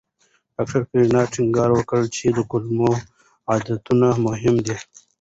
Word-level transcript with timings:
ډاکټر 0.55 0.81
کرایان 0.89 1.31
ټینګار 1.33 1.69
وکړ 1.73 2.01
چې 2.15 2.25
د 2.37 2.39
کولمو 2.51 2.91
عادتونه 3.49 4.07
مهم 4.27 4.55
دي. 4.65 4.77